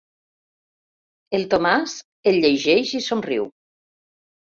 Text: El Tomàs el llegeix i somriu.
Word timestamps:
El 1.39 1.43
Tomàs 1.51 1.93
el 2.31 2.39
llegeix 2.45 2.95
i 3.01 3.03
somriu. 3.09 3.47